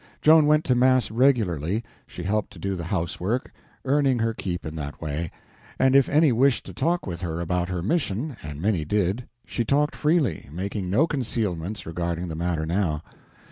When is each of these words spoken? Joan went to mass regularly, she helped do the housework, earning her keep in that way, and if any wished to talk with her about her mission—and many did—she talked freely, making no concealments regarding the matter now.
Joan 0.19 0.47
went 0.47 0.65
to 0.65 0.73
mass 0.73 1.11
regularly, 1.11 1.83
she 2.07 2.23
helped 2.23 2.59
do 2.59 2.75
the 2.75 2.85
housework, 2.85 3.53
earning 3.85 4.17
her 4.17 4.33
keep 4.33 4.65
in 4.65 4.75
that 4.77 4.99
way, 4.99 5.29
and 5.77 5.95
if 5.95 6.09
any 6.09 6.31
wished 6.31 6.65
to 6.65 6.73
talk 6.73 7.05
with 7.05 7.21
her 7.21 7.39
about 7.39 7.69
her 7.69 7.83
mission—and 7.83 8.59
many 8.59 8.83
did—she 8.83 9.63
talked 9.63 9.95
freely, 9.95 10.49
making 10.51 10.89
no 10.89 11.05
concealments 11.05 11.85
regarding 11.85 12.29
the 12.29 12.35
matter 12.35 12.65
now. 12.65 13.03